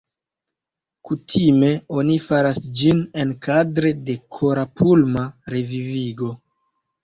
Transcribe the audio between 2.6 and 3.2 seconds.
ĝin